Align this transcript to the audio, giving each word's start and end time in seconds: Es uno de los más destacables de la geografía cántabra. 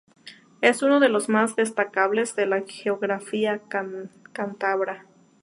Es 0.61 0.81
uno 0.81 0.99
de 0.99 1.09
los 1.09 1.29
más 1.29 1.55
destacables 1.55 2.35
de 2.35 2.47
la 2.47 2.63
geografía 2.65 3.61
cántabra. 4.33 5.05